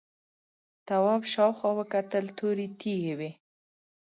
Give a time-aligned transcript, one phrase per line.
[0.87, 3.31] تواب شاوخوا وکتل تورې تیږې وې.